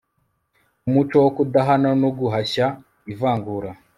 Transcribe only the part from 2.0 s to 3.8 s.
no guhashya ivangura